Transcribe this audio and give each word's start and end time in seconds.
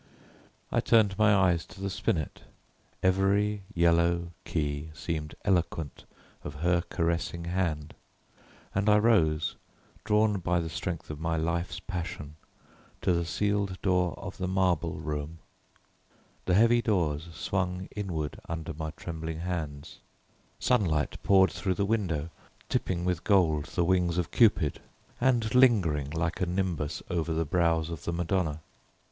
I 0.71 0.79
turned 0.79 1.15
my 1.19 1.31
eyes 1.31 1.63
to 1.67 1.79
the 1.79 1.91
spinet; 1.91 2.41
every 3.03 3.61
yellow 3.75 4.31
key 4.45 4.89
seemed 4.95 5.35
eloquent 5.45 6.05
of 6.43 6.55
her 6.65 6.81
caressing 6.89 7.45
hand, 7.45 7.93
and 8.73 8.89
I 8.89 8.97
rose, 8.97 9.57
drawn 10.03 10.39
by 10.39 10.59
the 10.59 10.69
strength 10.71 11.11
of 11.11 11.19
my 11.19 11.37
life's 11.37 11.79
passion 11.79 12.35
to 13.03 13.13
the 13.13 13.25
sealed 13.25 13.79
door 13.83 14.15
of 14.17 14.37
the 14.37 14.47
marble 14.47 14.93
room. 14.95 15.37
The 16.45 16.55
heavy 16.55 16.81
doors 16.81 17.27
swung 17.35 17.87
inward 17.95 18.39
under 18.49 18.73
my 18.73 18.89
trembling 18.97 19.41
hands. 19.41 19.99
Sunlight 20.57 21.21
poured 21.21 21.51
through 21.51 21.75
the 21.75 21.85
window, 21.85 22.31
tipping 22.69 23.05
with 23.05 23.23
gold 23.23 23.65
the 23.65 23.85
wings 23.85 24.17
of 24.17 24.31
Cupid, 24.31 24.81
and 25.19 25.53
lingered 25.53 26.15
like 26.15 26.41
a 26.41 26.47
nimbus 26.47 27.03
over 27.07 27.33
the 27.35 27.45
brows 27.45 27.91
of 27.91 28.05
the 28.05 28.11
Madonna. 28.11 28.61